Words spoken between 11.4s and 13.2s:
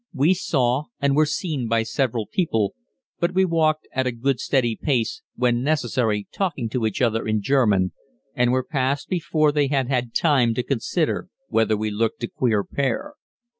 whether we looked a queer pair.